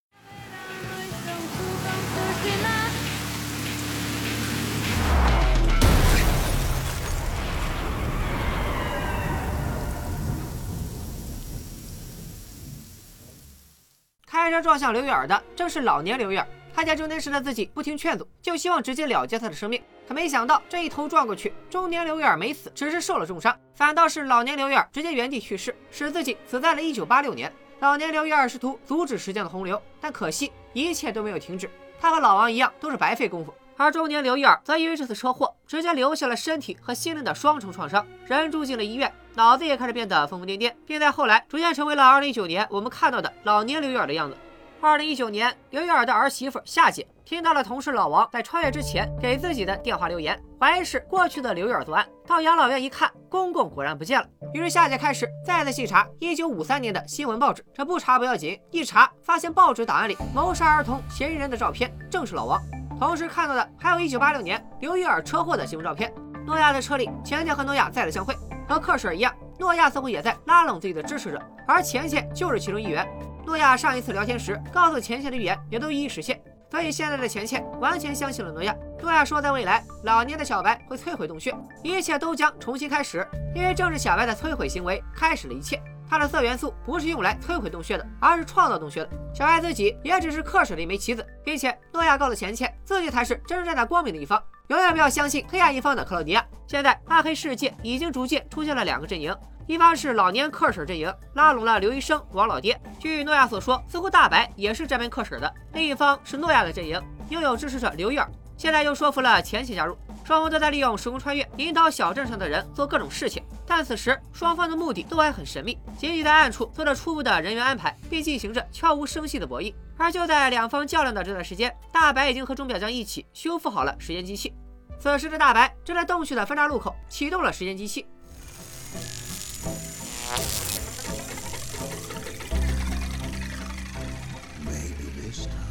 [14.25, 16.45] 开车撞向刘远的正是老年刘远，
[16.77, 19.81] 他见中年时的自己不听劝阻，就希望直接了结他的生命。
[20.07, 27.51] 可没想到这一头撞过去，中年刘远没死，只是受了重伤，反倒是老年刘远直接原地去世，使自己死在了一九八六年。
[27.79, 31.67] 老年刘远试图阻止时间的洪流，但可惜一切都没有停止，
[31.99, 33.51] 他和老王一样都是白费功夫。
[33.75, 44.37] 而中年刘一尔则因为这次车祸，直接留下了身体和心灵的双重创伤，人住进了医院，脑子也开始变得疯疯癫癫，并在后来逐渐成为了2019年我们看到的老年刘一尔的样子。
[44.81, 52.07] 2019年，刘玉尔的儿媳妇夏姐听到了同事老王在穿越之前给自己的电话留言，怀疑是过去的刘玉尔作案。
[52.25, 54.27] 到养老院一看，公公果然不见了。
[54.53, 62.61] 于是夏姐开始再次细查1953年的新闻报纸，这不查不要紧，一查发现报纸档案里谋杀儿童嫌疑人的照片正是老王。
[62.99, 66.13] 同时看到的还有1986年刘玉尔车祸的新闻照片。
[66.45, 68.33] 诺亚的车里，钱钱和诺亚再次相会，
[68.69, 73.05] 和克什尔一样，诺亚似乎也在拉拢自己的支持者，而钱钱就是其中一员。
[73.47, 76.37] 诺亚上一次聊天时告诉钱钱的预言也都一一实现，
[76.69, 78.75] 所以现在的钱钱完全相信了诺亚。
[79.01, 85.81] 诺亚说，在未来，老年的小白会摧毁洞穴，一切都将重新开始，因为正是小白的摧毁行为开始了一切。
[86.09, 89.09] 他的色元素不是用来摧毁洞穴的，而是创造洞穴的。
[89.33, 96.45] 小白自己也只是克什的一枚棋子，并且诺亚告诉钱钱，自己才是真正站在光明的一方，永远不要相信黑暗一方的克劳迪亚。
[96.67, 99.33] 现在暗黑世界已经逐渐出现了两个阵营，
[99.67, 102.79] 一方是老年克婶阵营，拉拢了刘医生、王老爹。
[102.97, 105.53] 据诺亚所说，似乎大白也是这边克婶的。
[105.73, 109.97] 另一方是诺亚的阵营，拥有支持者刘玉儿，现在又说服了前妻加入。
[110.23, 113.43] 双方都在利用时空穿越，引导小镇上的人做各种事情。
[113.65, 119.73] 但此时双方的目的都还很神秘，仅仅在暗处做着初步的人员安排，并进行着悄无声息的博弈。
[119.97, 124.53] 而就在两方较量的这段时间，大白已经和钟表匠一起修复好了时间机器。
[124.97, 128.05] 此时的大白正在洞穴的分岔路口启动了时间机器。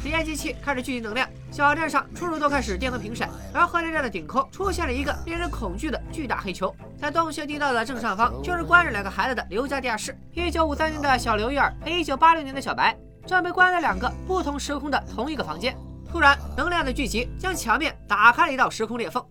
[0.01, 6.73] 实验机器开始聚集能量，小镇上处处都开始电灯频闪，而核电站的顶空出现了一个令人恐惧的巨大黑球。
[6.97, 10.17] 在洞穴地道的正上方，就是关着两个孩子的刘家地下室。
[10.33, 15.77] 一九五三年的小刘玉儿和一九八六年的小白正被关在两个不同时空的同一个房间。
[16.09, 19.23] 突然，能量的聚集将墙面打开了一道时空裂缝。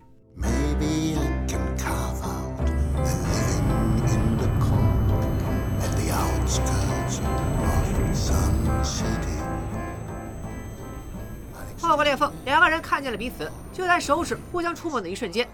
[11.81, 13.51] 透过裂缝，两个人看见了彼此。
[13.73, 15.49] 就在手指互相触碰的一瞬间，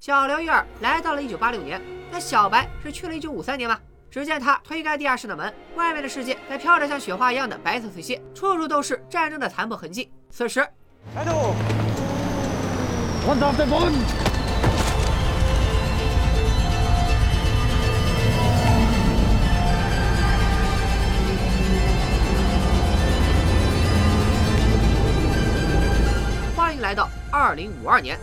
[0.00, 1.80] 小刘玉儿来到了一九八六年。
[2.10, 3.78] 那小白是去了一九五三年吗？
[4.10, 10.10] 只见他推开地下室的门，外面的世界在飘着像雪花一样的白色碎屑，处处都是战争的残破痕迹。
[10.30, 10.66] 此时，
[26.56, 28.18] 欢迎来到二零五二年。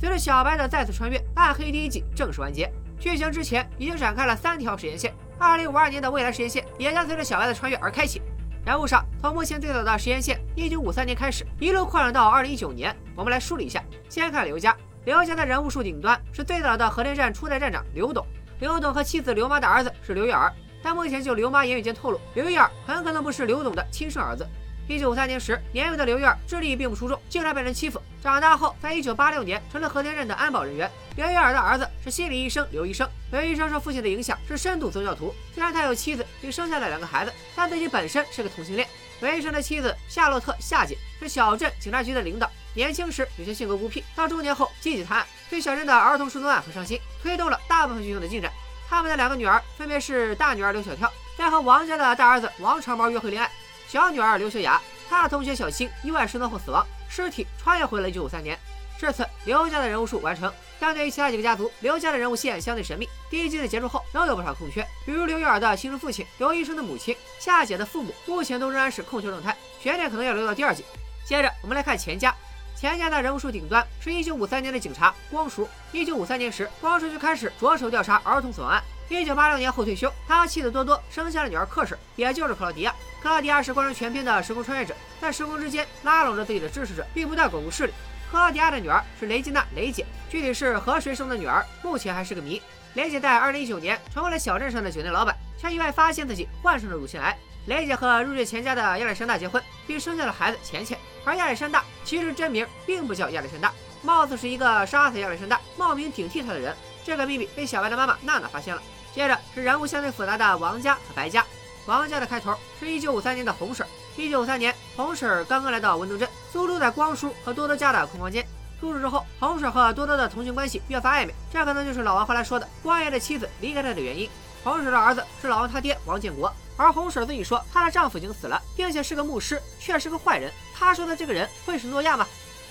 [0.00, 2.72] 随着小白的再次穿越，暗黑第一季正式完结。
[2.98, 8.22] 剧情之前已经展开了三条时间线，二零五二年的未来时间线也将随着小白的穿越而开启。
[8.66, 12.92] 人物上，从目前最早的时间线一九五三年开始，一路扩展到二零一九年。
[13.14, 13.80] 我们来梳理一下。
[14.08, 18.26] 先看刘家，刘家的人物树顶端是最早的核电站初代站长刘董。
[18.58, 20.52] 刘董和妻子刘妈的儿子是刘玉儿，
[20.82, 24.44] 但目前就刘妈言语间透露，刘玉儿很可能不是刘董的亲生儿子。
[24.88, 28.02] 一九五三年时，年幼的刘玉儿智力并不出众，经常被人欺负。
[28.20, 30.90] 长大后，在一九八六年成了核电站的安保人员。
[31.14, 33.08] 刘玉儿的儿子是心理医生刘医生。
[33.30, 35.32] 刘医生受父亲的影响，是深度宗教徒。
[35.54, 38.86] 虽然他有妻子，并生下了两个孩子，但自己本身是个同性恋。
[39.20, 48.52] 韦神的妻子夏洛特夏姐是小镇警察局的领导，年轻时有些性格孤僻，到中年后积极探案，对小镇的儿童失踪案很上心，推动了大部分剧情的进展。
[48.88, 53.50] 他们的两个女儿分别是大女儿刘小跳，在和王家的大儿子王长毛约会恋爱。
[53.88, 54.80] 小女儿刘秀雅，
[55.10, 58.56] 她的同学小青意外失踪后死亡，尸体穿越回了1953年。
[58.98, 60.52] 至此，刘家的人物树完成。
[60.78, 63.08] 相对于其他几个家族，刘家的人物线相对神秘。
[63.30, 70.84] 第一季的结束后，仍有不少空缺，比如刘玉儿的亲生父亲、刘医生的母亲、夏姐的父母，目前都仍然是空缺状态，悬念可能要留到第二季。
[71.24, 72.34] 接着，我们来看钱家。
[72.74, 75.66] 钱家的人物树顶端是一九五三年的警察光叔。
[75.92, 78.82] 一九五三年时，光叔就开始着手调查儿童死亡案。
[79.08, 82.94] 一九八六年后退休，他和妻子多多生下了女儿克什，也就是克劳迪亚。
[83.22, 87.94] 克劳迪亚是贯穿全片的时空穿越者，在时空之间拉拢着自己的支持者，并不断巩固势力。
[88.30, 92.60] 克劳迪亚的女儿是雷吉娜，雷姐，具体是和谁生的女儿，目前还是个谜。
[92.94, 97.36] 雷姐在二零一九年成为了小镇上的酒店老板，却意外发现自己患上了乳腺癌。
[97.66, 100.98] 雷姐和入赘钱家的亚历山大结婚，并生下了孩子钱钱。
[101.24, 106.74] 而亚历山大其实真名并不叫亚历山大，貌似是一个杀死亚历山大、冒名顶替他的人。
[107.04, 108.82] 这个秘密被小白的妈妈娜娜发现了。
[109.14, 111.44] 接着是人物相对复杂的王家和白家。
[111.86, 113.85] 王家的开头是一九五三年的洪水。
[114.16, 118.46] 一九五三年，红婶刚刚来到文登镇，租住在光叔和多多家的空房间。
[118.80, 124.28] 入住之后，红婶和多多的同性关系越发暧昧，这可能就是老王后来说的光爷的妻子离开他的原因。
[124.64, 130.50] 红婶的儿子是老王他爹王建国，而红婶自己说她的丈夫已经死了，并且是个牧师，却是个坏人。
[130.74, 132.26] 她说的这个人会是诺亚吗？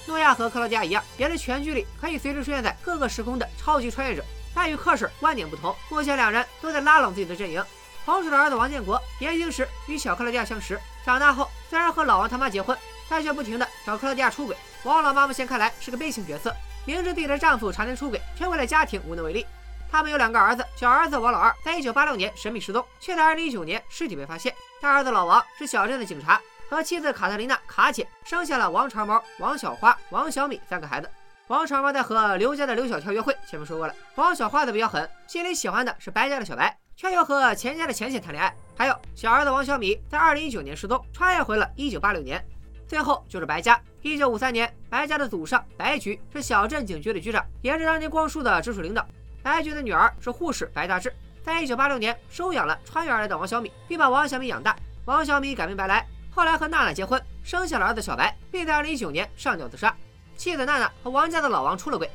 [0.07, 4.23] 诺亚和克劳迪亚一样，也是全剧里可以随时出现在各个时空的超级穿越者。
[4.53, 7.63] 但与克婶观点不同，目前两人都在拉拢自己的阵营。
[8.05, 12.75] 红婶的儿子王建国年轻时与小克劳迪亚相识，长大后虽然和老王他妈结婚，
[13.07, 14.57] 但却不停的找克罗地亚出轨。
[14.83, 16.51] 王老妈目前看来是个悲情角色，
[16.83, 19.45] 明知自己的丈夫常年出轨，却为了家庭无能为力。
[19.91, 24.51] 他们有两个儿子，小儿子王老二在一九八六年神秘失踪，却在二零一九年尸体被发现。
[24.81, 31.07] 大儿子老王是小镇的警察，和妻子卡特琳娜卡姐生下了王长毛、王小花、王小米三个孩子。
[31.47, 33.93] 王长毛在和刘家的刘小跳约会，前面说过了。
[34.15, 38.55] 王小花的比较狠，心里喜欢的是白家的小白，却又和钱家的钱钱谈恋爱。
[38.77, 42.43] 还有小儿子王小米在二零一九年失踪，穿越回了一九八六年。
[42.87, 49.05] 最后就是白家，一九五三年，白家的祖上白菊是小镇警局的局长，也是当年光叔的直属领导。
[49.41, 54.75] 白菊的女儿是护士白大志，在一九八六年收养了穿越而来的王小米，并把王小米养大。
[55.05, 56.05] 王小米改名白来。
[56.29, 59.95] 后来和娜娜结婚，生下了儿子小白，并在2019年上吊自杀。
[60.35, 62.09] 妻子娜娜和王家的老王出了轨。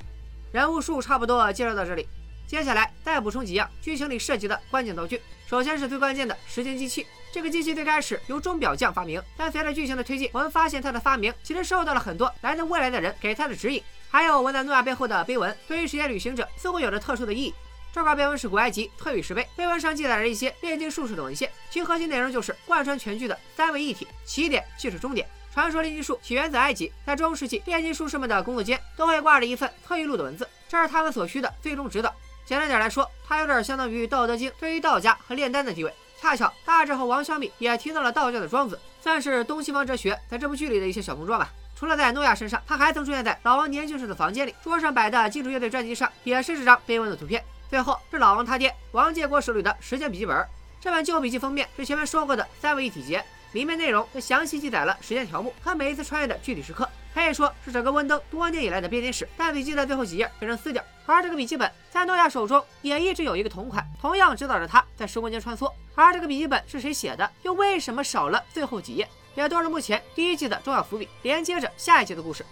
[0.52, 2.06] 人物数差不多介绍到这里，
[2.50, 5.22] 接下来再补充几样剧情里涉及的关键道具。
[5.46, 7.06] 首先是最关键的时间机器。
[7.32, 13.80] 这个机器最开始由钟表匠发明，但随着剧情的推进，我们发现他的发明其实受到了很多来自未来的人给他的指引。
[14.10, 17.54] 还有纹在诺亚背后的碑文，对于时间旅行者似乎有着特殊的意义。
[17.92, 25.24] 这块碑文是古埃及退位石碑，碑文上记载着一些炼金术士的文献，其核心内容就是贯穿全剧的三位一体，起点即是终点。
[25.54, 32.12] 传说炼金术起源自埃及，在中世纪，炼金术士们的工作间都会挂着一份特意录的文字，这是他们所需的最终指导。
[32.50, 35.94] 简单点来说，它有点相当于《道德经》对于道家和炼丹的地位。
[36.20, 41.48] 恰巧大智和王小米也听到了道教的庄子，算是东西方哲学在这部剧里的一些小碰撞吧。
[41.76, 47.40] 除了在诺亚身上，他还曾出现在老王年轻时的房间里，桌上摆的金属乐队专辑上也是这张碑文的图片。
[47.68, 50.44] 最后是老王他爹王建国手里的时间笔记本，
[50.80, 59.28] 这本旧笔记封面是前面说过的三位一体节，里面内容则详细记载了时间条目和每一次穿越的具体时刻，可以说是整个温登多年以来的编年史。
[59.36, 65.72] 但笔记的最后几页被人撕掉，而这个笔记本在诺亚手中也一直有一个同款，同样指导着他在时空间穿梭。
[65.94, 69.08] 而这个笔记本是谁写的，又为什么少了最后几页？
[69.34, 72.44] 也都是目前第一季的重要伏笔，连接着下一季的故事。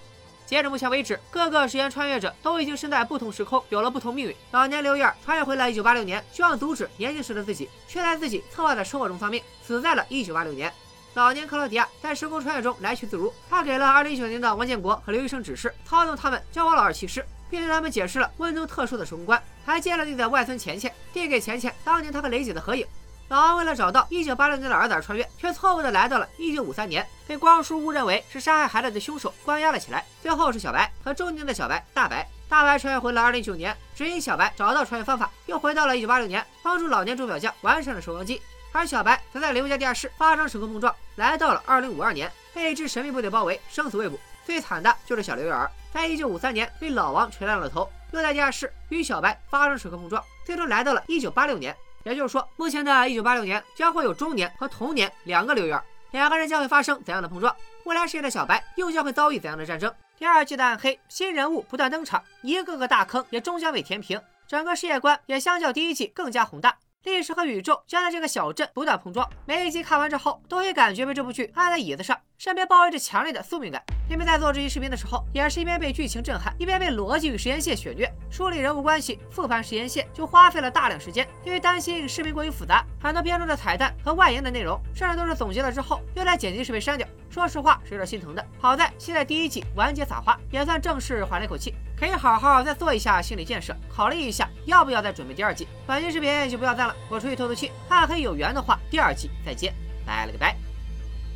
[0.46, 4.34] 截至目前为止，各个时间穿越者都已经身在不同时空，有了不同命运。
[4.50, 10.72] 老年刘伊尔穿越回了1986年，希望阻止年轻时的自己，却在自己策划的车祸中丧命，死在了1986年。
[11.14, 22.86] 老年克劳迪亚在时空穿越中来去自如，他给了2019年的王建国和刘医生指示，操纵他们教我老二弃尸，并对他们解释了温东特殊的时空观，还借了自己的外孙钱钱，递给钱钱当年他和雷姐的合影。
[23.28, 30.04] 老王为了找到一九八六年的儿子而穿越，却错误的来到了一九五三年，被光叔误认为是杀害孩子的凶手，关押了起来。
[30.22, 38.40] 最后是小白和中年的小白大白，大白穿越回了二零一九年，指引小白找到穿越方法，又回到了一九八六年，帮助老年钟表匠完成了时光机。
[38.72, 44.18] 而小白则在刘家地下室发生时空碰撞，来到了二零五二年，被一支神秘部队包围，生死未卜。
[44.44, 51.76] 最惨的就是小刘媛儿，在一九五三年被老王锤烂了头，又在地下室与小白发生时空碰撞，最终来到了一九八六年。
[52.04, 55.78] 也就是说，目前的1986年将会有中年和童年两个刘源，
[56.12, 57.54] 两个人将会发生怎样的碰撞？
[57.84, 59.92] 未来世界的小白又将会遭遇怎样的战争？
[60.16, 66.74] 第二季的暗黑新人物不断登场，一个个大坑也终将被填平，整个世界观也相较第一季更加宏大。
[67.04, 73.82] 历史和宇宙将在这个小镇不断碰撞，每一集看完之后，都会感觉被这部剧按在椅子上，身边包围着强烈的宿命感。
[74.10, 81.26] 因为在做这期视频的时候，也是一边被剧情震撼，一边被逻辑与时间线血虐，梳理人物关系、复盘时间线，就花费了大量时间。
[81.44, 87.06] 因为担心视频过于复杂，很多片中的彩蛋和外延的内容，甚至都是总结了之后又在剪辑时被删掉。
[87.30, 88.44] 说实话是有点心疼的。
[88.58, 91.74] 好在现在第一季完结撒花，也算正式缓了一口气。
[91.98, 95.66] 可以好好再做一下心理建设，考虑一下要不要再准备第二季。
[95.84, 97.72] 本期视频就不要赞了，我出去透透气。
[97.88, 99.74] 暗黑有缘的话，第二季再见，
[100.06, 100.56] 拜了个拜。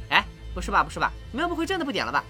[0.09, 0.24] 哎，
[0.55, 2.22] 不是吧，不是吧，你们不会真的不点了吧？